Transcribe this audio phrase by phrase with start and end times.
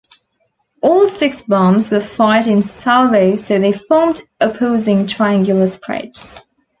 [0.81, 6.41] All six bombs were fired in salvo so they formed opposing triangular spreads.